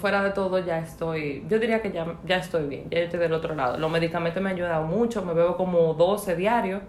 [0.00, 3.32] fuera de todo ya estoy, yo diría que ya, ya estoy bien, ya estoy del
[3.32, 3.78] otro lado.
[3.78, 6.82] Los medicamentos me han ayudado mucho, me bebo como 12 diarios,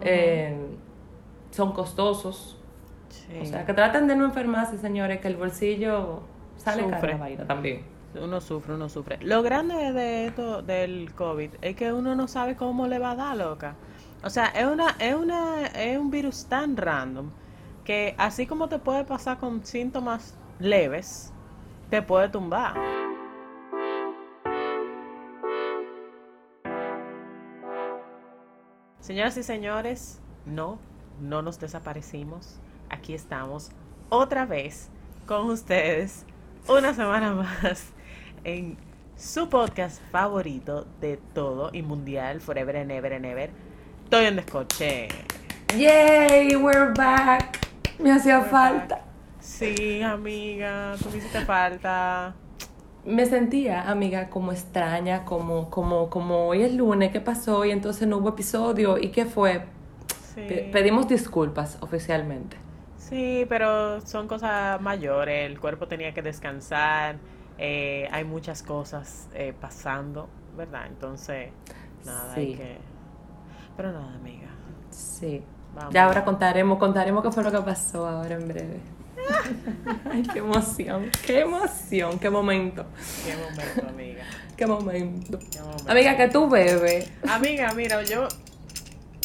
[0.00, 0.56] eh,
[1.50, 2.58] son costosos.
[3.38, 6.22] O sea, que traten de no enfermarse, señores, que el bolsillo
[6.56, 6.98] sale Sufre.
[7.00, 7.82] cara vaina también.
[8.18, 9.18] Uno sufre, uno sufre.
[9.20, 13.16] Lo grande de esto del COVID es que uno no sabe cómo le va a
[13.16, 13.74] dar, loca.
[14.24, 17.28] O sea, es una, es una, es un virus tan random
[17.84, 21.34] que así como te puede pasar con síntomas leves,
[21.90, 22.74] te puede tumbar.
[29.00, 30.78] Señoras y señores, no,
[31.20, 32.58] no nos desaparecimos.
[32.90, 33.70] Aquí estamos
[34.10, 34.90] otra vez
[35.26, 36.24] con ustedes
[36.68, 37.32] una semana
[37.62, 37.86] más
[38.44, 38.76] en
[39.16, 43.50] su podcast favorito de todo y mundial, Forever and Ever and Ever.
[44.04, 45.08] Estoy en descoche.
[45.76, 47.58] Yay, we're back.
[47.98, 49.07] Me hacía We're falta.
[49.48, 52.34] Sí, amiga, tú me hiciste falta.
[53.04, 57.64] Me sentía, amiga, como extraña, como, como, como hoy es lunes, ¿qué pasó?
[57.64, 58.98] Y entonces no hubo episodio.
[58.98, 59.64] ¿Y qué fue?
[60.34, 60.42] Sí.
[60.70, 62.58] Pedimos disculpas oficialmente.
[62.98, 65.50] Sí, pero son cosas mayores.
[65.50, 67.16] El cuerpo tenía que descansar.
[67.60, 70.86] eh, hay muchas cosas eh, pasando, ¿verdad?
[70.86, 71.50] Entonces,
[72.04, 72.54] nada, hay Sí.
[72.58, 72.76] que.
[73.76, 74.48] Pero nada, amiga.
[74.90, 75.42] Sí.
[75.74, 75.92] Vamos.
[75.92, 78.80] Ya ahora contaremos, contaremos qué fue lo que pasó ahora en breve.
[80.12, 82.84] Ay, qué emoción, qué emoción, qué momento,
[83.24, 84.24] Qué momento, amiga.
[84.56, 85.38] qué momento.
[85.50, 85.90] Qué momento.
[85.90, 87.10] Amiga, que tú bebes.
[87.28, 88.28] Amiga, mira, yo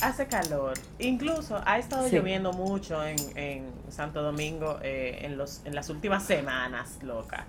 [0.01, 0.73] hace calor.
[0.99, 2.15] Incluso ha estado Sí.
[2.15, 7.45] lloviendo mucho en, en Santo Domingo eh, en los en las últimas semanas, loca.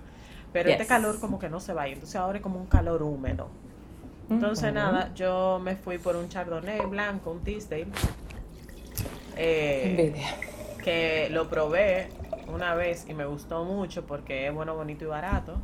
[0.53, 1.95] Pero este calor como que no se va ir.
[1.95, 3.49] Entonces ahora es como un calor húmedo.
[4.29, 7.87] Entonces nada, yo me fui por un Chardonnay blanco, un Teasdale.
[9.37, 10.13] Eh,
[10.83, 12.07] que lo probé
[12.47, 15.61] una vez y me gustó mucho porque es bueno, bonito y barato.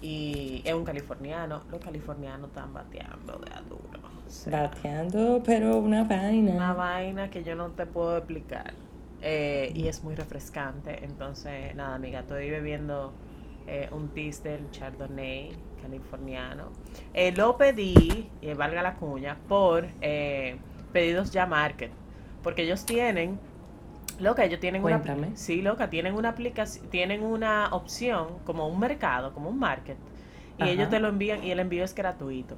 [0.00, 1.62] Y es un californiano.
[1.70, 4.00] Los californianos están bateando de a duro.
[4.26, 6.52] O sea, Bateando, pero una vaina.
[6.52, 8.74] una vaina que yo no te puedo explicar.
[9.20, 11.04] Eh, y es muy refrescante.
[11.04, 13.12] Entonces, nada, amiga, estoy bebiendo
[13.66, 16.72] eh, un Tistel Chardonnay californiano.
[17.14, 19.86] Eh, lo pedí, y valga la cuña, por
[20.92, 21.92] pedidos ya market.
[22.42, 23.38] Porque ellos tienen,
[24.22, 25.02] loca, ellos tienen una,
[25.34, 29.96] sí, loca, tienen una aplicación, tienen una opción como un mercado, como un market.
[30.58, 30.72] Y Ajá.
[30.72, 32.56] ellos te lo envían y el envío es gratuito.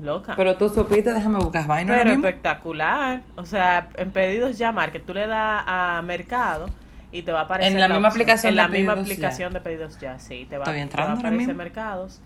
[0.00, 0.34] Loca.
[0.36, 1.94] Pero tú supiste, déjame buscar vaina.
[1.94, 3.22] Pero espectacular.
[3.36, 6.66] O sea, en pedidos ya market, tú le das a mercado
[7.12, 7.72] y te va a aparecer.
[7.74, 9.00] En la misma opción- aplicación En de la misma Ya.
[9.02, 10.46] aplicación de pedidos ya, sí.
[10.48, 12.20] Te va, Estoy te va entrando a aparecer mercados.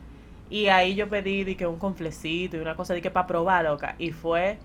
[0.50, 3.64] Y ahí yo pedí de que un conflecito y una cosa de que para probar,
[3.64, 3.96] loca.
[3.98, 4.58] Y fue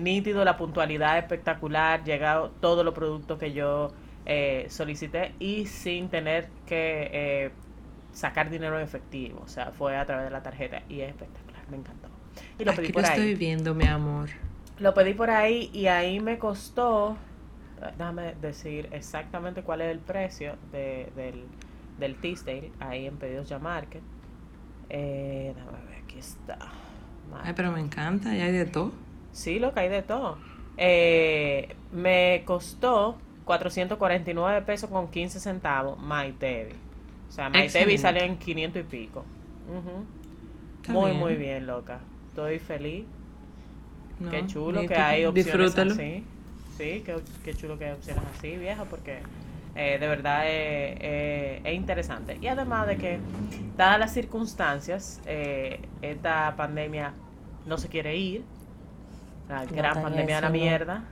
[0.00, 3.92] nítido, la puntualidad espectacular, llegado todos los productos que yo
[4.26, 7.50] eh, solicité y sin tener que eh,
[8.12, 9.40] sacar dinero en efectivo.
[9.44, 12.08] O sea, fue a través de la tarjeta y es espectacular, me encantó.
[12.58, 13.20] Y lo pedí Aquí por lo ahí.
[13.20, 14.30] estoy viendo, mi amor.
[14.78, 17.16] Lo pedí por ahí y ahí me costó,
[17.96, 21.44] déjame decir exactamente cuál es el precio de, del,
[21.98, 24.02] del Teasdale, ahí en Pedidos Ya Market.
[24.90, 26.58] Eh, déjame ver, aquí está.
[27.42, 28.92] Ay, pero me encanta, ya hay de todo.
[29.34, 30.38] Sí, lo que hay de todo.
[30.78, 36.72] Eh, me costó 449 pesos con 15 centavos MyTevi.
[37.28, 39.24] O sea, MyTevi sale en 500 y pico.
[40.80, 41.20] Está Muy, bien.
[41.20, 41.98] muy bien, loca.
[42.28, 43.04] Estoy feliz.
[44.20, 45.92] No, Qué chulo que hay opciones Disfrútalo.
[45.92, 46.24] así.
[46.78, 49.18] Sí, qué, qué chulo que hay opciones así, vieja, porque
[49.76, 52.38] eh, de verdad es, es- es interesante.
[52.40, 53.18] Y además de que,
[53.76, 57.12] dadas las circunstancias, eh, esta pandemia
[57.66, 58.44] no se quiere ir,
[59.54, 61.04] la gran pandemia de la mierda,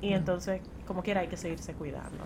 [0.00, 0.16] y No.
[0.16, 2.24] entonces, como quiera, hay que seguirse cuidando.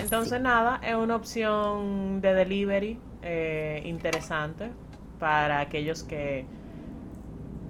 [0.00, 4.70] Entonces, nada, es una opción de delivery eh, interesante
[5.18, 6.46] para aquellos que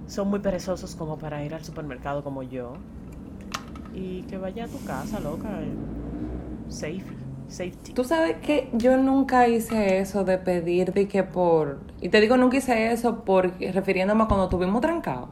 [0.07, 2.73] son muy perezosos como para ir al supermercado como yo.
[3.93, 5.49] Y que vaya a tu casa, loca.
[5.61, 5.71] eh,
[6.69, 7.03] Safe,
[7.47, 7.93] safety.
[7.93, 11.79] Tú sabes que yo nunca hice eso de pedir de que por...
[12.01, 15.29] Y te digo, nunca hice eso por refiriéndome a cuando tuvimos trancado.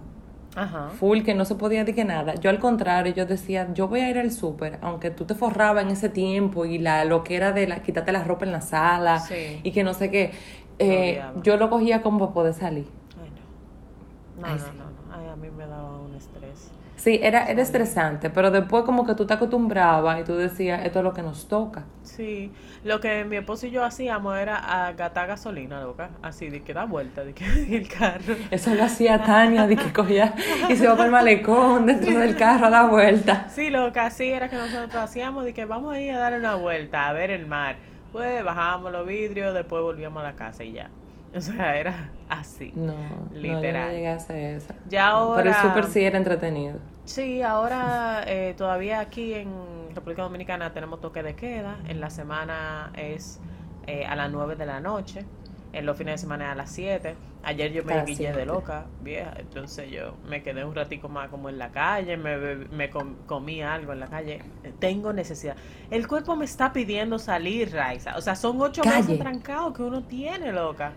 [0.58, 0.90] Ajá.
[0.90, 2.34] Full, que no se podía decir que nada.
[2.36, 5.84] Yo al contrario, yo decía, yo voy a ir al súper, aunque tú te forrabas
[5.84, 8.62] en ese tiempo y la lo que era de la, quitarte la ropa en la
[8.62, 9.60] sala Sí.
[9.64, 10.32] y que no sé qué.
[10.80, 12.88] eh, yo lo cogía como para poder salir.
[13.22, 14.42] Ay, no.
[14.42, 14.72] No, Ay, no, sí.
[14.78, 15.16] no, no.
[15.16, 16.72] Ay, a mí me daba un estrés.
[16.98, 21.00] Sí, era, era estresante, pero después como que tú te acostumbrabas y tú decías, esto
[21.00, 21.86] es lo que nos toca.
[22.02, 26.18] Sí, lo que mi esposo y yo hacíamos era a gastar gasolina, loca.
[26.22, 27.46] Así, de que da vuelta, de que
[27.78, 28.38] el carro.
[28.50, 30.34] Eso lo hacía Tania, de que cogía
[30.68, 33.48] y se iba para el malecón dentro del carro a dar vuelta.
[33.50, 36.34] Sí, lo que así era que nosotros hacíamos de que vamos a ir a dar
[36.40, 37.78] una vuelta, a ver el mar.
[38.12, 40.92] pues bajábamos los vidrios, después volvíamos a la casa y ya.
[41.36, 42.72] O sea, era así.
[42.76, 42.96] No,
[43.34, 43.88] Literal.
[43.90, 44.74] No, llegué a hacer eso.
[44.90, 45.44] Ya ahora...
[45.44, 46.80] Pero el súper sí era entretenido.
[47.06, 49.50] Sí, ahora eh, todavía aquí en
[49.94, 51.78] República Dominicana tenemos toque de queda.
[51.88, 53.40] En la semana es
[53.88, 55.26] eh, a las 9 de la noche.
[55.74, 57.16] En los fines de semana es a las 7.
[57.44, 59.34] Ayer yo me guillé de loca, vieja.
[59.38, 62.18] Entonces yo me quedé un ratico más como en la calle.
[62.18, 64.42] Me, me com- comí algo en la calle.
[64.80, 65.56] Tengo necesidad.
[65.90, 68.18] El cuerpo me está pidiendo salir, Raiza.
[68.18, 68.98] O sea, son ocho Calle.
[68.98, 70.92] meses trancados que uno tiene, loca.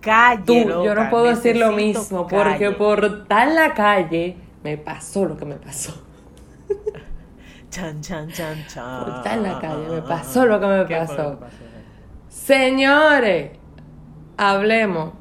[0.00, 0.84] Calle, Tú, loca.
[0.84, 2.44] yo no puedo decir lo mismo, calle.
[2.44, 5.92] porque por en la calle me pasó lo que me pasó.
[7.70, 9.04] Chan, chan, chan, chan.
[9.04, 11.38] Por en la calle, me pasó lo que me ¿Qué fue pasó.
[11.38, 11.54] pasó?
[12.28, 13.52] Señores,
[14.36, 15.12] hablemos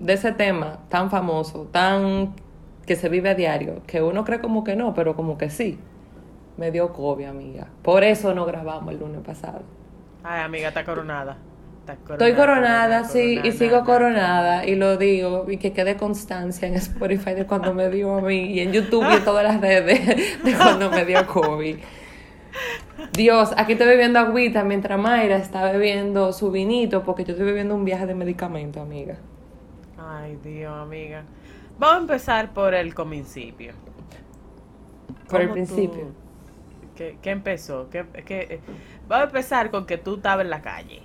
[0.00, 2.34] de ese tema tan famoso, tan
[2.86, 5.78] que se vive a diario, que uno cree como que no, pero como que sí.
[6.56, 7.68] Me dio COVID, amiga.
[7.82, 9.62] Por eso no grabamos el lunes pasado.
[10.22, 11.36] Ay, amiga, está coronada.
[11.86, 16.66] Está Estoy coronada, sí, y coronada, sigo coronada, y lo digo, y que quede constancia
[16.66, 19.60] en Spotify de cuando me dio a mí, y en YouTube y en todas las
[19.60, 21.76] redes de cuando me dio COVID.
[23.12, 27.74] Dios, aquí estoy bebiendo agüita mientras Mayra está bebiendo su vinito, porque yo estoy bebiendo
[27.74, 29.16] un viaje de medicamento, amiga.
[29.98, 31.24] Ay, Dios, amiga.
[31.78, 33.74] Vamos a empezar por el principio.
[35.28, 36.06] Por el ¿Cómo tú- principio.
[36.96, 37.90] ¿Qué, qué empezó?
[37.90, 38.60] ¿Qué, qué-
[39.08, 41.02] Vamos a empezar con que tú estabas en la calle.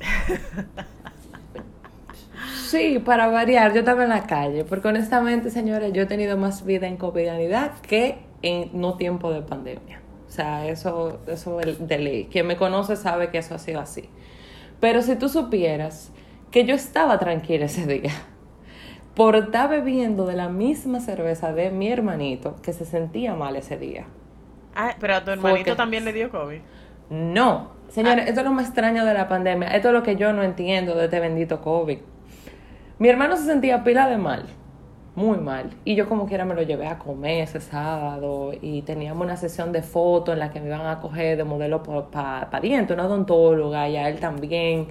[2.66, 6.64] Sí, para variar, yo estaba en la calle, porque honestamente, señores, yo he tenido más
[6.64, 10.00] vida en covidianidad que en no tiempo de pandemia.
[10.28, 12.24] O sea, eso, eso es de ley.
[12.30, 14.10] Quien me conoce sabe que eso ha sido así.
[14.80, 16.10] Pero si tú supieras
[16.50, 18.12] que yo estaba tranquila ese día,
[19.14, 23.78] por estar bebiendo de la misma cerveza de mi hermanito, que se sentía mal ese
[23.78, 24.06] día.
[24.74, 26.60] Ah, pero a tu hermanito Porque- también le dio COVID.
[27.10, 29.68] No, señores, esto es lo más extraño de la pandemia.
[29.68, 31.98] Esto es lo que yo no entiendo de este bendito COVID.
[32.98, 34.44] Mi hermano se sentía pila de mal,
[35.14, 35.70] muy mal.
[35.84, 39.72] Y yo como quiera me lo llevé a comer ese sábado y teníamos una sesión
[39.72, 43.88] de fotos en la que me iban a coger de modelo para pariente, una odontóloga
[43.88, 44.88] y a él también.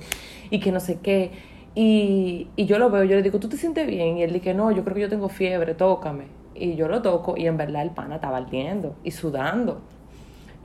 [0.50, 1.32] Y que no sé qué.
[1.74, 4.18] Y, y yo lo veo, yo le digo, ¿tú te sientes bien?
[4.18, 6.26] Y él dice, no, yo creo que yo tengo fiebre, tócame.
[6.54, 9.82] Y yo lo toco y en verdad el pana estaba ardiendo y sudando.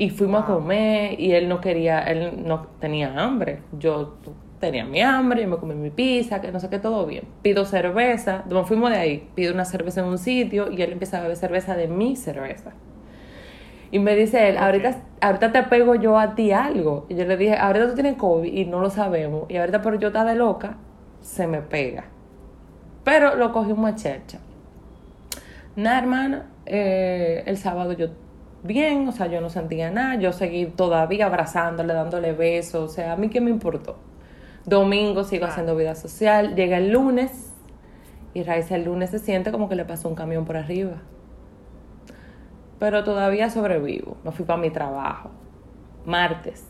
[0.01, 3.59] Y fuimos a comer y él no quería, él no tenía hambre.
[3.79, 4.17] Yo
[4.59, 7.25] tenía mi hambre, yo me comí mi pizza, que no sé qué, todo bien.
[7.43, 11.19] Pido cerveza, nos fuimos de ahí, pido una cerveza en un sitio y él empieza
[11.19, 12.73] a beber cerveza de mi cerveza.
[13.91, 17.05] Y me dice él, ahorita, ahorita te pego yo a ti algo.
[17.11, 19.51] Y yo le dije, ahorita tú tienes COVID y no lo sabemos.
[19.51, 20.79] Y ahorita por yo estar de loca,
[21.21, 22.05] se me pega.
[23.05, 24.39] Pero lo cogimos a chercha.
[25.77, 28.09] Nada, hermana, eh, el sábado yo
[28.63, 33.13] bien, o sea, yo no sentía nada, yo seguí todavía abrazándole, dándole besos, o sea,
[33.13, 33.97] a mí qué me importó.
[34.67, 35.49] Domingo sigo Ah.
[35.49, 37.53] haciendo vida social, llega el lunes
[38.35, 40.99] y Raiza el lunes se siente como que le pasó un camión por arriba.
[42.79, 45.31] Pero todavía sobrevivo, me fui para mi trabajo.
[46.07, 46.67] Martes,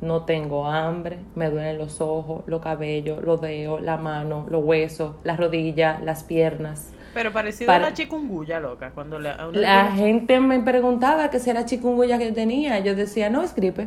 [0.00, 5.16] no tengo hambre, me duelen los ojos, los cabellos, los dedos, la mano, los huesos,
[5.22, 6.92] las rodillas, las piernas.
[7.14, 8.90] Pero parecido Para- a la chikungunya, loca.
[8.92, 12.78] Cuando le, a La gente me preguntaba que si era chikungunya que tenía.
[12.80, 13.84] Yo decía, no, es gripe.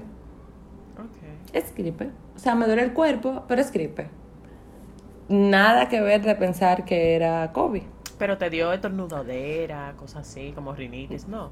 [0.97, 1.51] Ok.
[1.53, 2.09] Es gripe.
[2.35, 4.09] O sea, me duele el cuerpo, pero es gripe.
[5.27, 7.81] Nada que ver de pensar que era COVID.
[8.19, 11.49] Pero te dio estornudadera, cosas así, como rinitis, no.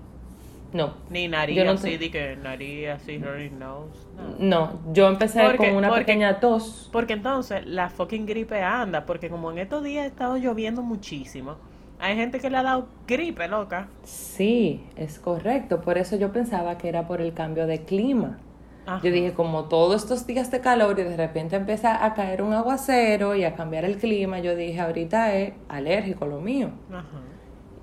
[0.71, 0.95] No.
[1.09, 4.07] Ni nariz Yo no así, te- que nariz así, runny nose,
[4.39, 4.39] no.
[4.39, 6.89] No, yo empecé Porque- con una porque- pequeña tos.
[6.91, 11.57] Porque entonces la fucking gripe anda, porque como en estos días ha estado lloviendo muchísimo,
[11.99, 13.87] hay gente que le ha dado gripe, loca.
[14.03, 15.81] Sí, es correcto.
[15.81, 18.39] Por eso yo pensaba que era por el cambio de clima.
[18.85, 18.99] Ajá.
[19.01, 22.51] Yo dije, como todos estos días de calor y de repente empieza a caer un
[22.53, 26.71] aguacero y a cambiar el clima, yo dije, ahorita es alérgico lo mío.
[26.91, 27.21] Ajá.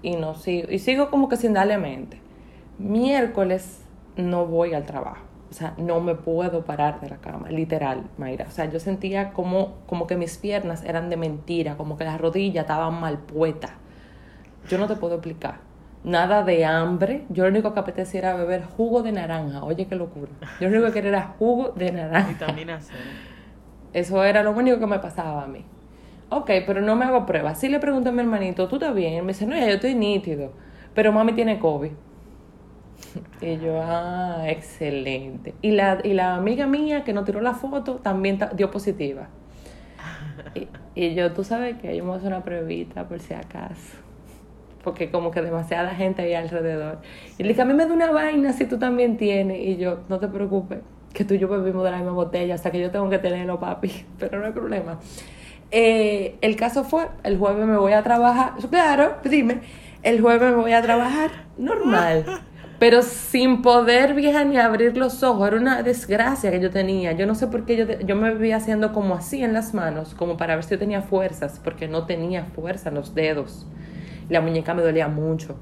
[0.02, 2.20] y no sigo, y sigo como que sin darle mente.
[2.78, 3.82] Miércoles
[4.16, 5.24] no voy al trabajo.
[5.50, 8.46] O sea, no me puedo parar de la cama, literal, Mayra.
[8.48, 12.20] O sea, yo sentía como, como que mis piernas eran de mentira, como que las
[12.20, 13.72] rodillas estaban mal puestas.
[14.68, 15.58] Yo no te puedo explicar.
[16.04, 17.24] Nada de hambre.
[17.28, 19.62] Yo lo único que apetecía era beber jugo de naranja.
[19.64, 20.30] Oye, qué locura.
[20.60, 22.28] Yo lo único que quería era jugo de naranja.
[22.28, 22.94] Vitamina C.
[23.92, 25.64] Eso era lo único que me pasaba a mí.
[26.30, 27.58] Ok, pero no me hago pruebas.
[27.58, 29.14] Sí le pregunto a mi hermanito, ¿tú estás bien?
[29.14, 30.52] Él me dice, no, ya yo estoy nítido.
[30.94, 31.90] Pero mami tiene COVID.
[33.40, 35.54] Y yo, ah, excelente.
[35.62, 39.28] Y la, y la amiga mía que nos tiró la foto también ta- dio positiva.
[40.54, 43.34] Y, y yo, tú sabes que yo me voy a hacer una pruebita por si
[43.34, 43.98] acaso.
[44.82, 46.98] Porque como que demasiada gente ahí alrededor.
[47.38, 49.58] Y le dije, a mí me da una vaina si tú también tienes.
[49.58, 50.78] Y yo, no te preocupes,
[51.12, 53.58] que tú y yo bebimos de la misma botella, hasta que yo tengo que tenerlo,
[53.58, 54.98] papi, pero no hay problema.
[55.70, 59.60] Eh, el caso fue, el jueves me voy a trabajar, claro, dime,
[60.02, 62.24] el jueves me voy a trabajar normal,
[62.80, 67.24] pero sin poder vieja ni abrir los ojos, era una desgracia que yo tenía, yo
[67.24, 70.36] no sé por qué yo, yo me vivía haciendo como así en las manos, como
[70.36, 73.64] para ver si yo tenía fuerzas, porque no tenía fuerza en los dedos,
[74.30, 75.56] la muñeca me dolía mucho.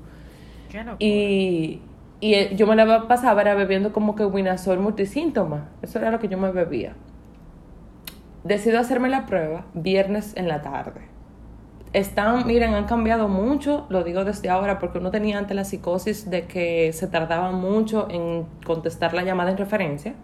[0.99, 1.81] y,
[2.21, 5.69] y eh, yo me la pasaba era bebiendo como que Winazol multisíntoma.
[5.83, 6.95] Eso era lo que yo me bebía.
[8.45, 11.01] Decido hacerme la prueba viernes en la tarde.
[11.93, 16.29] Están, miren, han cambiado mucho, lo digo desde ahora porque uno tenía antes la psicosis
[16.29, 20.15] de que se tardaba mucho en contestar la llamada en referencia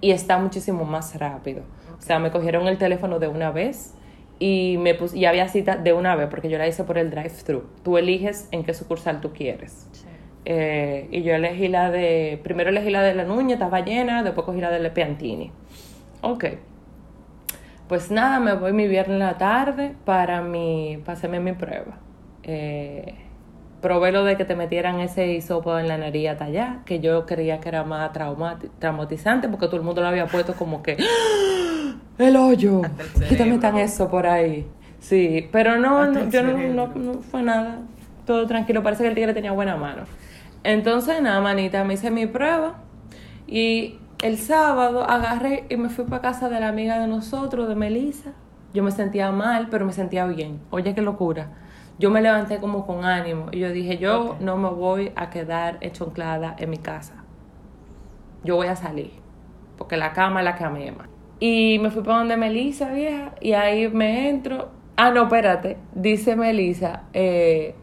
[0.00, 1.62] y está muchísimo más rápido.
[1.98, 3.94] O sea, me cogieron el teléfono de una vez
[4.44, 7.10] y me pus y había cita de una vez porque yo la hice por el
[7.10, 7.64] drive-thru.
[7.82, 9.88] Tú eliges en qué sucursal tú quieres.
[10.44, 14.44] Eh, y yo elegí la de, primero elegí la de la Nuña, estaba llena, después
[14.44, 15.50] cogí la de Lepiantini.
[16.20, 16.44] Ok.
[17.88, 21.98] Pues nada, me voy mi viernes en la tarde para mi, para hacerme mi prueba.
[22.42, 23.14] Eh,
[23.84, 27.26] probé lo de que te metieran ese hisopo en la nariz hasta allá, que yo
[27.26, 28.12] creía que era más
[28.78, 31.94] traumatizante porque todo el mundo lo había puesto como que ¡Ah!
[32.16, 32.80] el hoyo,
[33.30, 34.66] y te metan eso por ahí.
[35.00, 37.80] Sí, pero no, yo no, no, no fue nada,
[38.24, 40.04] todo tranquilo, parece que el tigre tenía buena mano.
[40.62, 42.76] Entonces, nada, manita, me hice mi prueba
[43.46, 47.74] y el sábado agarré y me fui para casa de la amiga de nosotros, de
[47.74, 48.32] Melissa.
[48.72, 50.60] Yo me sentía mal, pero me sentía bien.
[50.70, 51.50] Oye, qué locura.
[51.98, 55.78] Yo me levanté como con ánimo y yo dije, yo no me voy a quedar
[55.80, 57.24] echonclada en mi casa.
[58.42, 59.12] Yo voy a salir,
[59.78, 60.92] porque la cama es la que me
[61.38, 64.70] Y me fui para donde Melissa, vieja, y ahí me entro.
[64.96, 67.74] Ah, no, espérate, dice Melissa, eh,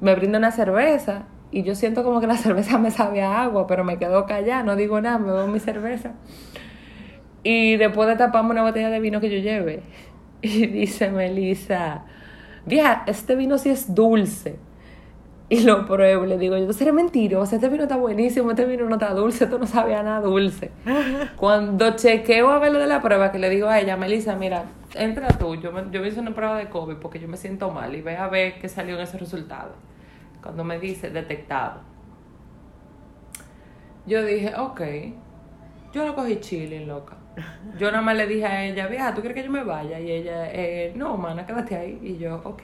[0.00, 3.66] me brinda una cerveza y yo siento como que la cerveza me sabe a agua,
[3.66, 6.12] pero me quedo callada, no digo nada, me bebo mi cerveza.
[7.44, 9.82] Y después de taparme una botella de vino que yo lleve,
[10.42, 12.04] y dice Melissa,
[12.66, 14.58] vieja, este vino sí es dulce.
[15.48, 18.94] Y lo pruebo, le digo, yo, seré mentirosa, este vino está buenísimo, este vino no
[18.94, 20.70] está dulce, esto no sabe a nada dulce.
[21.36, 24.64] Cuando chequeo a ver lo de la prueba, que le digo a ella, Melissa, mira,
[24.94, 27.94] entra tú, yo, me, yo hice una prueba de COVID porque yo me siento mal
[27.94, 29.72] y ve a ver qué salió en ese resultado
[30.42, 31.80] cuando me dice detectado.
[34.06, 34.80] Yo dije, ok,
[35.92, 37.16] yo lo cogí chile, loca.
[37.78, 39.98] Yo nada más le dije a ella, vieja, ¿tú quieres que yo me vaya?
[39.98, 41.98] Y ella, eh, no, mana, quédate ahí.
[42.02, 42.62] Y yo, ok.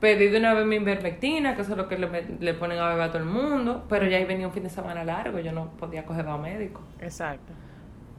[0.00, 2.08] Pedí de una vez mi invermectina, que eso es lo que le,
[2.40, 4.70] le, ponen a beber a todo el mundo, pero ya ahí venía un fin de
[4.70, 6.80] semana largo, yo no podía coger a médico.
[7.00, 7.52] Exacto.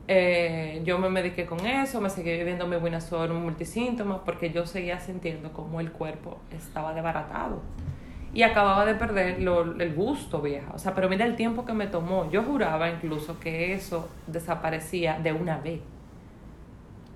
[0.08, 4.66] Eh, yo me mediqué con eso, me seguí viviendo mi buena suerte, multisíntomas, porque yo
[4.66, 7.62] seguía sintiendo como el cuerpo estaba desbaratado
[8.34, 10.72] y acababa de perder lo, el gusto, vieja.
[10.74, 12.30] O sea, pero mira el tiempo que me tomó.
[12.32, 15.82] Yo juraba incluso que eso desaparecía de una vez.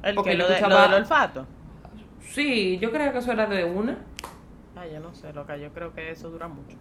[0.04, 1.46] ¿El que lo, de, lo, del olfato?
[2.20, 3.98] Sí, yo creo que eso era de una.
[4.76, 6.76] Ay, yo no sé, loca, yo creo que eso dura mucho.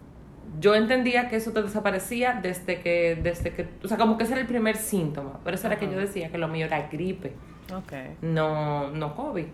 [0.59, 4.33] Yo entendía que eso te desaparecía desde que, desde que, o sea, como que ese
[4.33, 5.39] era el primer síntoma.
[5.39, 7.33] Por eso era que yo decía que lo mío era gripe.
[7.73, 8.21] Ok.
[8.21, 9.45] No, no COVID.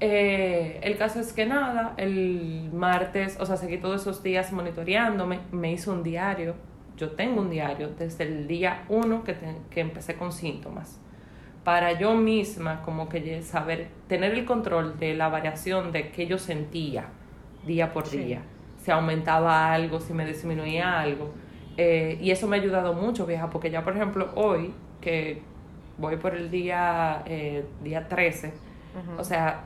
[0.00, 5.40] Eh, el caso es que nada, el martes, o sea, seguí todos esos días monitoreándome,
[5.50, 6.54] me hizo un diario,
[6.96, 9.34] yo tengo un diario desde el día uno que,
[9.70, 11.00] que empecé con síntomas,
[11.64, 16.38] para yo misma como que saber, tener el control de la variación de que yo
[16.38, 17.06] sentía
[17.66, 18.42] día por día,
[18.76, 21.32] si aumentaba algo, si me disminuía algo,
[21.76, 25.42] eh, y eso me ha ayudado mucho, vieja, porque ya por ejemplo hoy, que
[25.98, 28.52] voy por el día, eh, día 13,
[29.16, 29.64] o sea,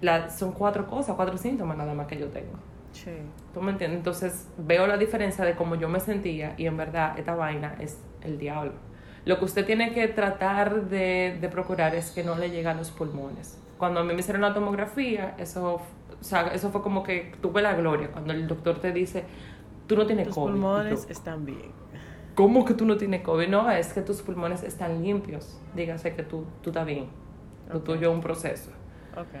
[0.00, 2.52] la, son cuatro cosas, cuatro síntomas nada más que yo tengo.
[2.92, 3.10] Sí.
[3.52, 3.98] ¿Tú me entiendes?
[3.98, 8.00] Entonces veo la diferencia de cómo yo me sentía y en verdad esta vaina es
[8.22, 8.72] el diablo.
[9.24, 12.74] Lo que usted tiene que tratar de, de procurar es que no le llegue a
[12.74, 13.60] los pulmones.
[13.76, 15.82] Cuando a mí me hicieron la tomografía, eso,
[16.20, 18.10] o sea, eso fue como que tuve la gloria.
[18.10, 19.24] Cuando el doctor te dice,
[19.86, 20.52] tú no tienes tus COVID.
[20.52, 21.72] Tus pulmones están bien.
[22.34, 23.48] ¿Cómo que tú no tienes COVID?
[23.48, 25.60] No, es que tus pulmones están limpios.
[25.74, 27.08] Dígase que tú, tú estás bien.
[27.72, 28.70] Lo tuyo es un proceso.
[29.12, 29.40] Okay.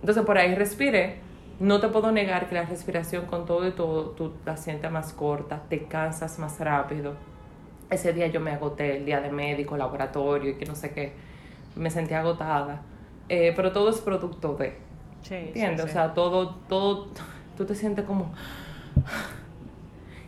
[0.00, 1.18] Entonces por ahí respiré.
[1.58, 5.12] No te puedo negar que la respiración con todo y todo, tú la sientes más
[5.12, 7.14] corta, te cansas más rápido.
[7.90, 11.12] Ese día yo me agoté, el día de médico, laboratorio y que no sé qué.
[11.76, 12.80] Me sentí agotada.
[13.28, 14.74] Eh, pero todo es producto de.
[15.22, 15.84] Sí, ¿Entiendes?
[15.84, 17.08] O sea, todo, todo,
[17.56, 18.32] tú te sientes como...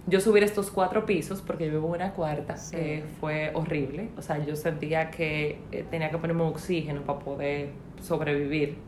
[0.07, 4.11] Yo subir estos cuatro pisos, porque yo vivo en una cuarta, eh, fue horrible.
[4.19, 7.71] O sea, yo sentía que eh, tenía que ponerme oxígeno para poder
[8.03, 8.79] sobrevivir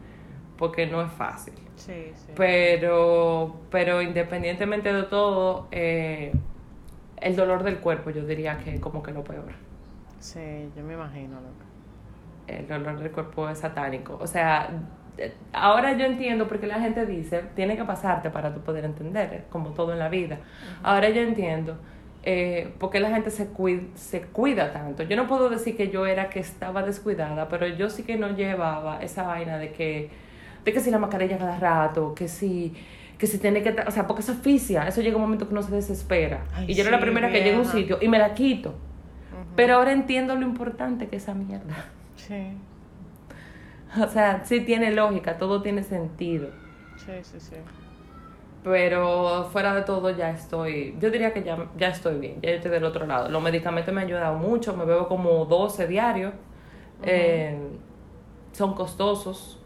[0.57, 1.55] porque no es fácil.
[1.77, 2.33] Sí, sí.
[2.37, 6.33] Pero, pero independientemente de todo, eh,
[7.17, 9.53] el dolor del cuerpo yo diría que como que lo peor.
[10.19, 11.65] Sí, yo me imagino, loca.
[12.47, 14.19] El dolor del cuerpo es satánico.
[14.21, 14.71] O sea,
[15.53, 19.45] ahora yo entiendo por qué la gente dice, tiene que pasarte para tú poder entender,
[19.51, 20.39] como todo en la vida.
[20.83, 21.77] Ahora yo entiendo
[22.23, 25.03] eh, por qué la gente se cuida, se cuida tanto.
[25.03, 28.31] Yo no puedo decir que yo era que estaba descuidada, pero yo sí que no
[28.35, 30.11] llevaba esa vaina de que,
[30.65, 32.75] de que si la mascarilla cada rato, que si
[33.19, 35.63] que si tiene que, o sea, porque es oficia, eso llega un momento que uno
[35.63, 36.45] se desespera.
[36.67, 38.75] y yo era la primera que llega a un sitio y me la quito.
[39.57, 41.87] Pero ahora entiendo lo importante que es esa mierda.
[42.17, 42.35] Sí.
[44.03, 46.49] O sea, sí tiene lógica, todo tiene sentido.
[46.97, 47.55] Sí, sí, sí.
[48.65, 52.73] Pero fuera de todo ya estoy, yo diría que ya, ya estoy bien, ya estoy
[52.73, 53.29] del otro lado.
[53.29, 56.33] Los medicamentos me han ayudado mucho, me bebo como 12 diarios.
[57.05, 57.57] Eh,
[58.51, 59.61] son costosos.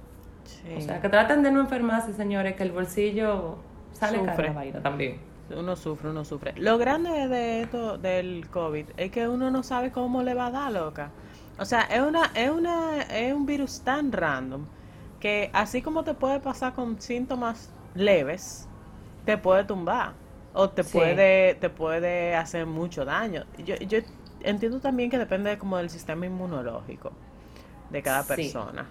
[0.77, 3.59] O sea, que traten de no enfermarse, señores, que el bolsillo
[3.93, 4.19] sale
[4.53, 5.19] vaina también.
[5.57, 6.53] Uno sufre, uno sufre.
[6.57, 10.51] Lo grande de esto del COVID es que uno no sabe cómo le va a
[10.51, 11.11] dar, loca.
[11.59, 14.67] O sea, es una, es una, es un virus tan random
[15.21, 18.69] que así como te puede pasar con síntomas leves,
[19.25, 20.13] te puede tumbar
[20.53, 23.45] o te puede, te puede hacer mucho daño.
[23.65, 23.99] Yo, yo
[24.43, 27.13] entiendo también que depende como del sistema inmunológico
[27.91, 28.87] de cada persona.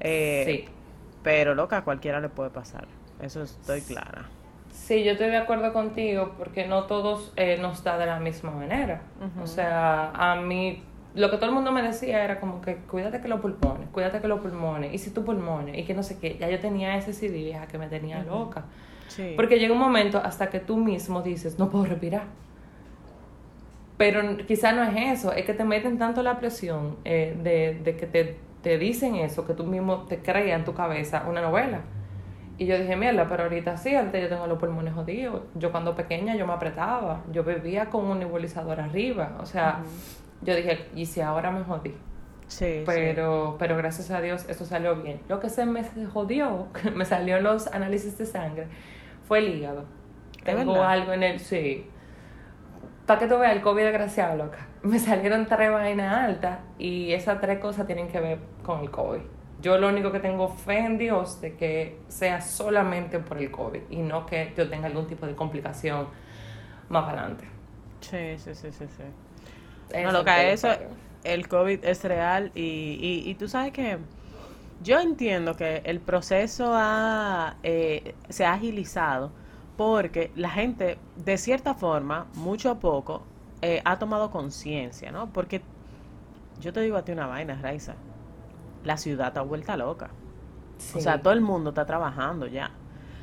[0.00, 0.74] Eh, sí.
[1.22, 2.86] Pero loca, a cualquiera le puede pasar.
[3.20, 4.26] Eso estoy clara.
[4.70, 8.52] Sí, yo estoy de acuerdo contigo porque no todos eh, nos da de la misma
[8.52, 9.02] manera.
[9.42, 10.82] O sea, a mí
[11.14, 14.20] lo que todo el mundo me decía era como que cuídate que los pulmones, cuídate
[14.20, 16.96] que los pulmones, y si tus pulmones, y que no sé qué, ya yo tenía
[16.96, 18.64] ese CD vieja que me tenía loca.
[19.34, 22.24] Porque llega un momento hasta que tú mismo dices, no puedo respirar.
[23.96, 27.96] Pero quizá no es eso, es que te meten tanto la presión eh, de, de,
[27.96, 28.36] que te,
[28.68, 31.80] te, dicen eso, que tú mismo te creas en tu cabeza una novela.
[32.56, 35.42] Y yo dije, mierda, pero ahorita sí, ahorita yo tengo los pulmones jodidos.
[35.54, 39.82] Yo cuando pequeña yo me apretaba, yo bebía con un nebulizador arriba, o sea
[40.42, 41.94] yo dije, ¿y si ahora me jodí?
[42.46, 45.20] Sí, pero, pero gracias a Dios eso salió bien.
[45.28, 48.66] Lo que se me jodió, me salió los análisis de sangre,
[49.26, 49.84] fue el hígado.
[50.44, 51.86] Tengo algo en el, sí.
[53.08, 54.68] Para que tú veas, el COVID desgraciado, loca.
[54.82, 59.22] Me salieron tres vainas altas y esas tres cosas tienen que ver con el COVID.
[59.60, 63.80] Yo lo único que tengo fe en Dios de que sea solamente por el COVID
[63.90, 66.06] y no que yo tenga algún tipo de complicación
[66.88, 67.44] más adelante.
[68.00, 69.02] Sí, sí, sí, sí, sí
[70.02, 70.68] no, lo que eso,
[71.24, 73.98] el COVID es real y, y, tú sabes que
[74.82, 79.32] yo entiendo que el proceso ha, eh, se ha agilizado
[79.78, 83.22] porque la gente, de cierta forma, mucho a poco,
[83.62, 85.32] eh, ha tomado conciencia, ¿no?
[85.32, 85.62] Porque
[86.60, 87.94] yo te digo a ti una vaina, Raiza,
[88.82, 90.10] la ciudad está vuelta loca.
[90.96, 92.72] O sea, todo el mundo está trabajando ya.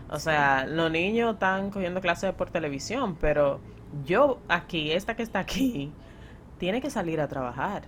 [0.09, 3.59] O sea, los niños están cogiendo clases por televisión, pero
[4.05, 5.91] yo aquí, esta que está aquí,
[6.57, 7.83] tiene que salir a trabajar,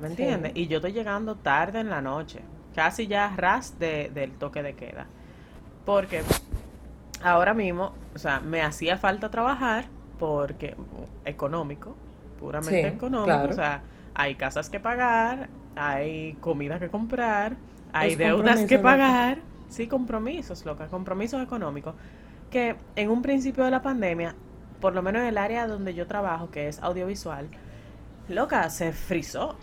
[0.00, 0.52] ¿me entiendes?
[0.54, 2.40] Y yo estoy llegando tarde en la noche,
[2.74, 5.06] casi ya ras de, del toque de queda,
[5.84, 6.22] porque
[7.26, 9.86] ahora mismo, o sea, me hacía falta trabajar
[10.18, 10.76] porque
[11.24, 11.96] económico,
[12.38, 13.82] puramente económico, o sea,
[14.14, 17.56] hay casas que pagar, hay comida que comprar,
[17.92, 21.94] hay deudas que pagar, sí, compromisos, loca, compromisos económicos,
[22.50, 24.36] que en un principio de la pandemia,
[24.80, 27.48] por lo menos en el área donde yo trabajo, que es audiovisual,
[28.28, 29.56] loca, se frizó.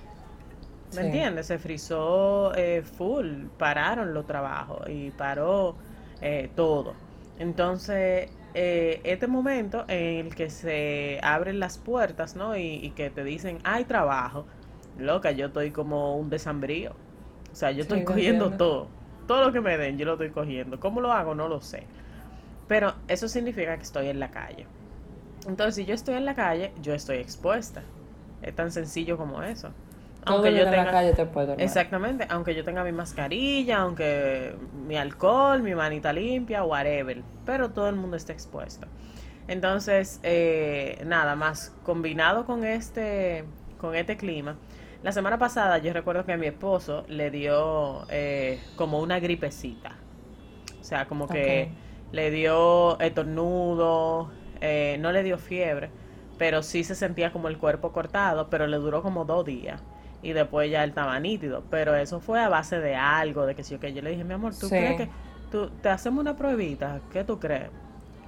[0.94, 1.48] ¿Me entiendes?
[1.48, 5.76] Se frizó eh, full, pararon los trabajos y paró
[6.22, 6.94] eh, todo.
[7.40, 12.56] Entonces, eh, este momento en el que se abren las puertas, ¿no?
[12.56, 14.46] Y, que te dicen, hay trabajo,
[14.98, 16.92] loca, yo estoy como un desambrío.
[17.52, 18.88] O sea, yo estoy cogiendo todo.
[19.28, 20.80] Todo lo que me den, yo lo estoy cogiendo.
[20.80, 21.34] ¿Cómo lo hago?
[21.34, 21.84] No lo sé.
[22.68, 24.66] Pero eso significa que estoy en la calle.
[25.48, 27.84] Entonces, si yo estoy en la calle, yo estoy expuesta.
[28.42, 29.70] Es tan sencillo como eso.
[30.26, 34.56] Aunque yo tenga, la calle te puedo Exactamente, aunque yo tenga mi mascarilla, aunque
[34.88, 38.88] mi alcohol, mi manita limpia, whatever, pero todo el mundo está expuesto.
[39.48, 43.44] Entonces, eh, nada más, combinado con este,
[43.78, 44.56] con este clima,
[45.04, 49.98] la semana pasada yo recuerdo que a mi esposo le dio eh, como una gripecita.
[50.80, 51.70] O sea, como que
[52.12, 54.32] le dio estornudo,
[54.62, 55.90] eh, no le dio fiebre,
[56.38, 59.82] pero sí se sentía como el cuerpo cortado, pero le duró como dos días
[60.24, 63.64] y después ya él estaba nítido, pero eso fue a base de algo, de que
[63.64, 65.10] si yo que yo le dije, mi amor, ¿tú crees que
[65.52, 67.02] tú, te hacemos una pruebita?
[67.12, 67.70] ¿Qué tú crees?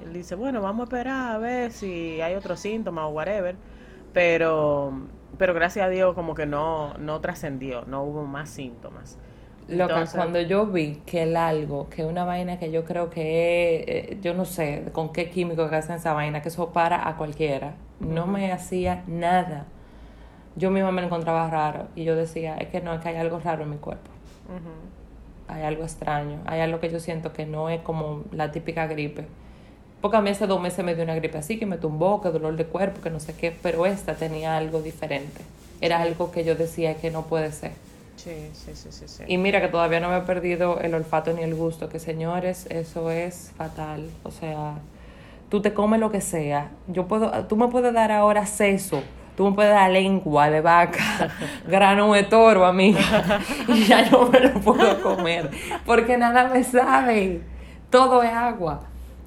[0.03, 3.55] Él dice, bueno, vamos a esperar a ver si hay otro síntoma o whatever,
[4.11, 4.93] pero,
[5.37, 9.17] pero gracias a Dios como que no, no trascendió, no hubo más síntomas.
[9.67, 14.19] Loca, cuando yo vi que el algo, que una vaina que yo creo que eh,
[14.21, 17.75] yo no sé con qué químico que hacen esa vaina, que eso para a cualquiera,
[17.99, 19.65] no me hacía nada.
[20.55, 23.17] Yo misma me lo encontraba raro y yo decía, es que no, es que hay
[23.17, 24.09] algo raro en mi cuerpo.
[25.47, 29.25] Hay algo extraño, hay algo que yo siento que no es como la típica gripe.
[30.01, 32.29] Porque a mí hace dos meses me dio una gripe así, que me tumbó, que
[32.29, 35.41] dolor de cuerpo, que no sé qué, pero esta tenía algo diferente.
[35.81, 37.71] Era algo que yo decía que no puede ser.
[38.15, 39.23] Sí, sí, sí, sí, sí.
[39.27, 42.65] Y mira que todavía no me he perdido el olfato ni el gusto, que señores,
[42.69, 44.09] eso es fatal.
[44.23, 44.75] O sea,
[45.49, 46.71] tú te comes lo que sea.
[46.87, 49.03] Yo puedo, tú me puedes dar ahora seso,
[49.35, 51.29] tú me puedes dar lengua de vaca,
[51.67, 53.01] grano de toro, amiga,
[53.67, 55.51] y ya no me lo puedo comer,
[55.85, 57.41] porque nada me sabe.
[57.89, 58.81] Todo es agua.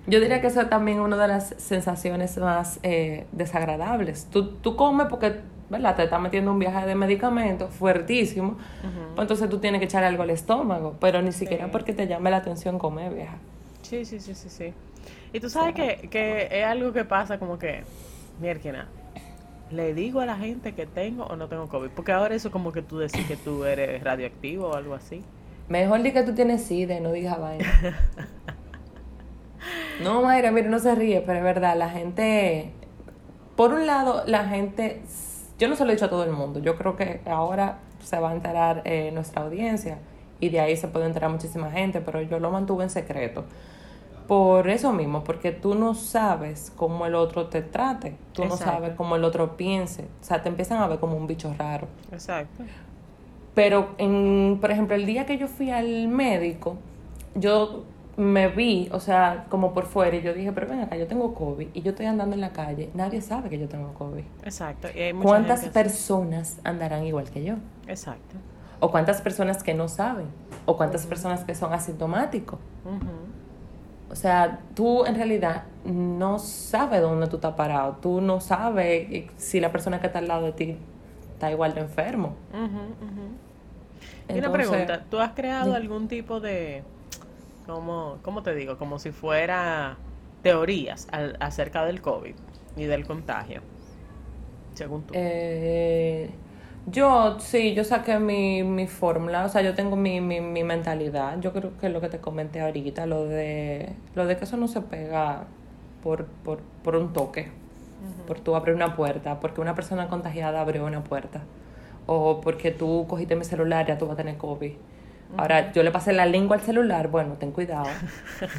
[0.07, 4.27] Yo diría que eso es también una de las sensaciones más eh, desagradables.
[4.31, 5.41] Tú, tú comes porque
[5.71, 5.97] ¿verdad?
[5.97, 8.57] Te está metiendo un viaje de medicamentos fuertísimo,
[9.15, 12.31] pues entonces tú tienes que echar algo al estómago, pero ni siquiera porque te llame
[12.31, 13.37] la atención comer, vieja.
[13.83, 14.73] Sí, sí, sí, sí, sí.
[15.33, 17.83] Y tú sabes que, que es algo que pasa como que,
[18.41, 18.87] mierda,
[19.71, 22.73] le digo a la gente que tengo o no tengo COVID, porque ahora eso como
[22.73, 25.23] que tú decís que tú eres radioactivo o algo así.
[25.69, 27.67] Mejor di que tú tienes SIDA no digas vaina.
[30.03, 32.73] no, Mayra, mire, no se ríe, pero es verdad, la gente,
[33.57, 35.03] por un lado, la gente
[35.59, 38.19] yo no se lo he dicho a todo el mundo, yo creo que ahora se
[38.19, 39.99] va a enterar eh, nuestra audiencia
[40.41, 43.45] y de ahí se puede enterar muchísima gente, pero yo lo mantuve en secreto.
[44.29, 48.93] Por eso mismo, porque tú no sabes cómo el otro te trate, tú no sabes
[48.95, 51.89] cómo el otro piense, o sea, te empiezan a ver como un bicho raro.
[52.13, 52.63] Exacto.
[53.55, 56.77] Pero, en, por ejemplo, el día que yo fui al médico,
[57.35, 57.85] yo
[58.19, 61.35] me vi, o sea, como por fuera, y yo dije, pero ven acá, yo tengo
[61.35, 64.25] COVID y yo estoy andando en la calle, nadie sabe que yo tengo COVID.
[64.43, 64.89] Exacto.
[65.23, 67.55] ¿Cuántas personas andarán igual que yo?
[67.87, 68.37] Exacto.
[68.81, 70.27] O cuántas personas que no saben,
[70.67, 72.59] o cuántas personas que son asintomáticos.
[74.11, 79.61] O sea, tú en realidad no sabes dónde tú estás parado, tú no sabes si
[79.61, 80.77] la persona que está al lado de ti
[81.35, 82.35] está igual de enfermo.
[84.29, 86.83] y una pregunta, ¿tú has creado algún tipo de
[87.67, 88.79] como, ¿cómo te digo?
[88.79, 89.99] Como si fuera
[90.43, 91.07] teorías
[91.39, 92.35] acerca del COVID
[92.77, 93.61] y del contagio,
[94.75, 95.13] según tú.
[95.15, 96.31] Eh,
[96.91, 101.41] yo, sí, yo saqué mi, mi fórmula, o sea, yo tengo mi, mi, mi mentalidad.
[101.41, 104.69] Yo creo que lo que te comenté ahorita, lo de, lo de que eso no
[104.69, 105.45] se pega
[106.03, 107.51] por, por, por un toque,
[108.27, 111.43] por tú abrir una puerta, porque una persona contagiada abrió una puerta,
[112.07, 114.73] o porque tú cogiste mi celular y ya tú vas a tener COVID
[115.37, 117.89] Ahora, yo le pasé la lengua al celular, bueno, ten cuidado.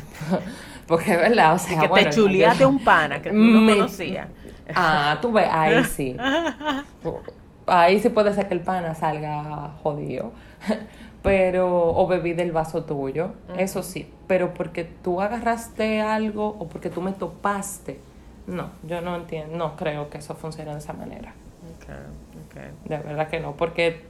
[0.87, 4.27] Porque es verdad, o sea, que te chuleaste un pana que tú no conocías.
[4.75, 6.15] Ah, tú ves, ahí sí.
[7.69, 10.31] Ahí sí puede ser que el pana salga jodido.
[11.21, 14.09] Pero, o bebí del vaso tuyo, eso sí.
[14.27, 17.99] Pero porque tú agarraste algo o porque tú me topaste,
[18.47, 21.33] no, yo no entiendo, no creo que eso funcione de esa manera.
[21.75, 21.95] Okay,
[22.47, 22.71] okay.
[22.85, 24.01] De verdad que no, porque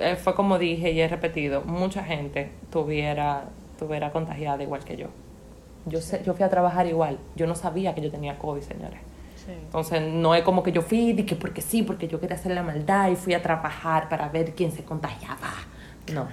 [0.00, 3.44] eh, fue como dije y he repetido, mucha gente tuviera,
[3.78, 5.06] tuviera contagiada igual que yo.
[5.86, 9.00] Yo, sé, yo fui a trabajar igual, yo no sabía que yo tenía COVID, señores.
[9.48, 12.52] Entonces, no es como que yo fui y que porque sí, porque yo quería hacer
[12.52, 15.52] la maldad y fui a trabajar para ver quién se contagiaba.
[16.12, 16.28] No,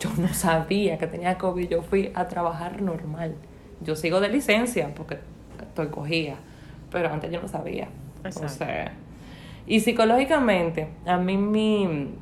[0.00, 3.34] yo no sabía que tenía COVID, yo fui a trabajar normal.
[3.80, 5.18] Yo sigo de licencia porque
[5.60, 6.36] estoy cogida,
[6.90, 7.88] pero antes yo no sabía.
[8.24, 8.90] Entonces,
[9.66, 12.14] y psicológicamente, a mí mi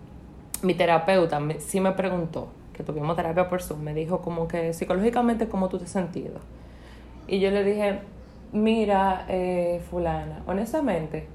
[0.62, 5.48] mi terapeuta sí me preguntó, que tuvimos terapia por Zoom, me dijo como que psicológicamente
[5.48, 6.40] cómo tú te has sentido.
[7.26, 8.00] Y yo le dije,
[8.52, 11.26] mira, eh, fulana, honestamente,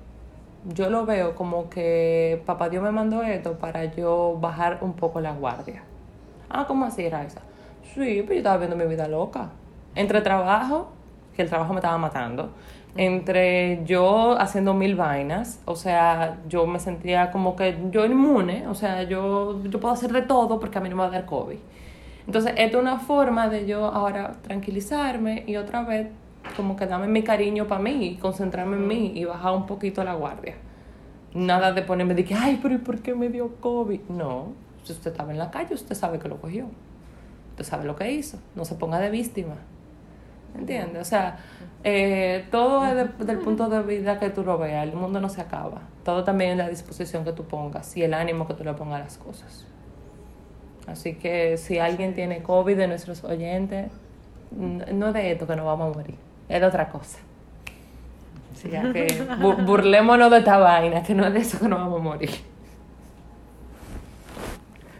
[0.73, 5.19] yo lo veo como que papá Dios me mandó esto para yo bajar un poco
[5.19, 5.83] la guardia.
[6.49, 7.41] Ah, ¿cómo así, Raisa?
[7.93, 9.49] Sí, pero yo estaba viendo mi vida loca.
[9.95, 10.89] Entre trabajo,
[11.35, 12.51] que el trabajo me estaba matando,
[12.95, 18.75] entre yo haciendo mil vainas, o sea, yo me sentía como que yo inmune, o
[18.75, 21.25] sea, yo, yo puedo hacer de todo porque a mí no me va a dar
[21.25, 21.57] COVID.
[22.25, 26.07] Entonces, esto es una forma de yo ahora tranquilizarme y otra vez
[26.55, 30.13] como que darme mi cariño para mí, concentrarme en mí y bajar un poquito la
[30.13, 30.55] guardia.
[31.33, 34.01] Nada de ponerme de que, ay, pero ¿y por qué me dio COVID?
[34.09, 36.67] No, si usted estaba en la calle, usted sabe que lo cogió.
[37.51, 38.39] Usted sabe lo que hizo.
[38.55, 39.55] No se ponga de víctima.
[40.57, 41.01] ¿Entiendes?
[41.01, 41.39] O sea,
[41.83, 44.87] eh, todo es del punto de vista que tú lo veas.
[44.87, 45.81] El mundo no se acaba.
[46.03, 49.01] Todo también es la disposición que tú pongas y el ánimo que tú le pongas
[49.01, 49.67] a las cosas.
[50.87, 53.91] Así que si alguien tiene COVID de nuestros oyentes,
[54.51, 56.15] no es de esto que nos vamos a morir,
[56.49, 57.19] es de otra cosa.
[58.53, 59.23] Así que
[59.65, 62.31] burlémonos de esta vaina, que no es de eso que nos vamos a morir.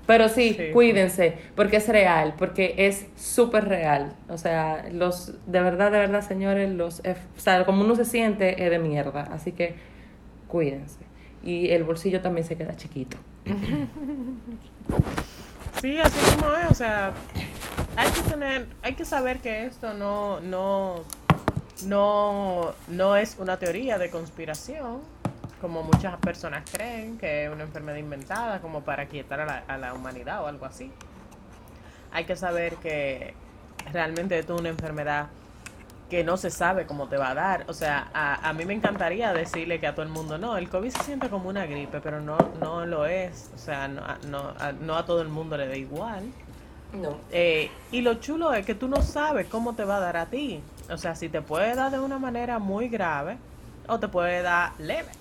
[0.05, 4.13] Pero sí, cuídense, porque es real, porque es súper real.
[4.29, 8.63] O sea, los, de verdad, de verdad, señores, los, o sea, como uno se siente
[8.63, 9.23] es de mierda.
[9.33, 9.75] Así que
[10.47, 10.99] cuídense.
[11.43, 13.17] y el bolsillo también se queda chiquito.
[15.81, 17.11] Sí, así como es, o sea,
[17.95, 21.03] hay que tener, hay que saber que esto no, no,
[21.83, 25.01] no, no es una teoría de conspiración,
[25.61, 29.77] como muchas personas creen, que es una enfermedad inventada como para quietar a la, a
[29.77, 30.91] la humanidad o algo así.
[32.11, 33.33] Hay que saber que
[33.91, 35.27] realmente esto es una enfermedad
[36.09, 37.65] que no se sabe cómo te va a dar.
[37.67, 40.69] O sea, a, a, mí me encantaría decirle que a todo el mundo, no, el
[40.69, 43.51] COVID se siente como una gripe, pero no, no lo es.
[43.55, 46.31] O sea, no, no, no a todo el mundo le da igual.
[46.93, 47.17] No.
[47.31, 50.25] Eh, y lo chulo es que tú no sabes cómo te va a dar a
[50.27, 50.61] ti.
[50.89, 53.37] O sea, si te puede dar de una manera muy grave
[53.87, 55.11] o te puede dar leve.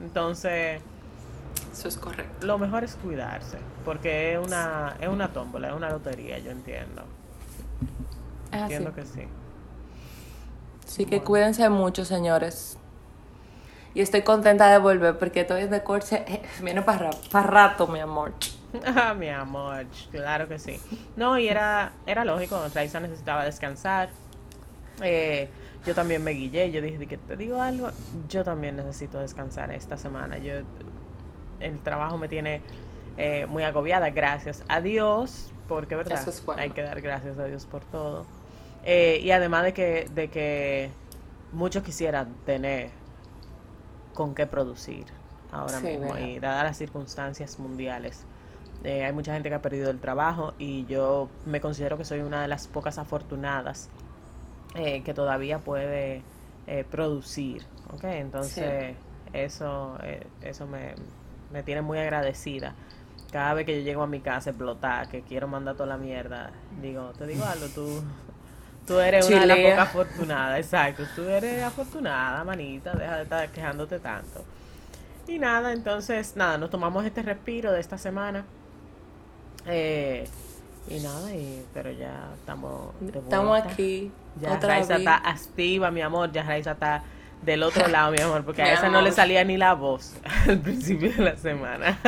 [0.00, 0.80] Entonces,
[1.72, 2.46] eso es correcto.
[2.46, 7.04] Lo mejor es cuidarse, porque es una, es una tómbola, es una lotería, yo entiendo.
[8.52, 8.96] Ah, entiendo sí.
[8.96, 9.28] que sí.
[10.86, 12.76] Así que cuídense mucho, señores.
[13.94, 16.24] Y estoy contenta de volver porque estoy de corte.
[16.26, 18.32] eh, viene para rato, mi amor.
[18.84, 20.80] Ah, mi amor, claro que sí.
[21.16, 24.10] No, y era, era lógico, Raiza necesitaba descansar.
[25.02, 25.48] Eh,
[25.86, 27.90] yo también me guillé, yo dije que te digo algo,
[28.28, 30.38] yo también necesito descansar esta semana.
[30.38, 30.54] Yo
[31.60, 32.60] el trabajo me tiene
[33.16, 36.60] eh, muy agobiada, gracias a Dios, porque verdad, Eso es bueno.
[36.62, 38.26] hay que dar gracias a Dios por todo.
[38.84, 40.90] Eh, y además de que, de que
[41.52, 42.90] muchos quisieran tener
[44.14, 45.06] con qué producir
[45.52, 46.26] ahora Sí, mismo verdad.
[46.26, 48.24] y dadas las circunstancias mundiales.
[48.84, 52.20] Eh, hay mucha gente que ha perdido el trabajo y yo me considero que soy
[52.20, 53.90] una de las pocas afortunadas
[54.74, 56.22] eh, que todavía puede
[56.66, 57.64] eh, producir.
[57.92, 58.04] ¿ok?
[58.04, 58.96] Entonces,
[59.32, 60.94] eso, eh, eso me,
[61.52, 62.74] me tiene muy agradecida.
[63.32, 66.50] Cada vez que yo llego a mi casa explotar, que quiero mandar toda la mierda,
[66.80, 68.02] digo, te digo algo, tú,
[68.86, 73.48] tú eres una de las pocas afortunadas, exacto, tú eres afortunada, manita, deja de estar
[73.50, 74.44] quejándote tanto.
[75.28, 78.44] Y nada, entonces, nada, nos tomamos este respiro de esta semana.
[79.66, 80.26] Eh,
[80.88, 84.10] y nada, y, pero ya estamos de Estamos aquí.
[84.40, 84.98] Ya otra Raiza vez.
[85.00, 86.32] está activa, mi amor.
[86.32, 87.02] Ya Raiza está
[87.42, 90.12] del otro lado, mi amor, porque Mi a esa no le salía ni la voz
[90.48, 91.98] al principio de la semana.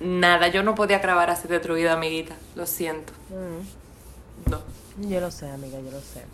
[0.00, 2.34] Nada, yo no podía grabar así destruida, amiguita.
[2.54, 3.12] Lo siento.
[3.30, 4.60] Mm, No.
[5.08, 6.24] yo lo sé, amiga, yo lo sé.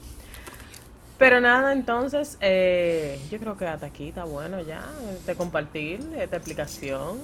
[1.17, 4.85] Pero nada, entonces, eh, yo creo que hasta aquí está bueno ya
[5.27, 7.19] de compartir esta explicación.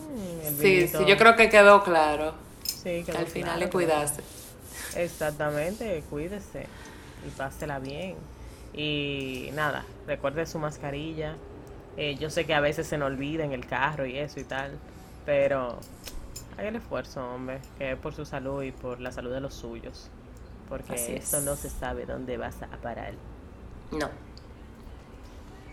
[0.45, 0.99] El Sí, vinito.
[1.01, 2.35] sí, yo creo que quedó claro.
[2.83, 4.23] Sí, Que quedó al final claro, le cuidaste.
[4.97, 6.66] Exactamente, cuídese
[7.27, 8.16] y pásela bien.
[8.73, 11.37] Y nada, recuerde su mascarilla.
[11.97, 14.45] Eh, yo sé que a veces se nos olvida en el carro y eso y
[14.45, 14.79] tal,
[15.27, 15.79] pero
[16.57, 19.55] haga el esfuerzo, hombre, que es por su salud y por la salud de los
[19.55, 20.09] suyos.
[20.69, 21.25] Porque Así es.
[21.25, 23.12] esto no se sabe dónde vas a parar.
[23.90, 24.09] No.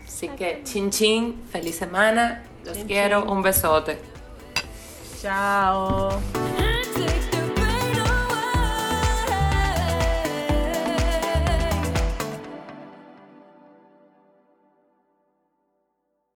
[0.04, 2.42] Así que, chin chin, feliz semana.
[2.64, 3.20] Los Chin, quiero.
[3.22, 3.30] chin.
[3.30, 3.98] Un besote.
[5.22, 6.18] Chao.